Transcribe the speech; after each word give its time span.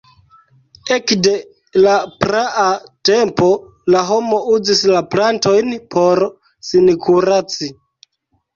Ekde 0.95 1.33
la 1.83 1.91
praa 2.23 2.63
tempo 3.11 3.51
la 3.97 4.03
homo 4.09 4.41
uzis 4.57 4.83
la 4.95 5.05
plantojn 5.15 5.79
por 5.95 6.27
sin 6.73 6.93
kuraci. 7.07 7.73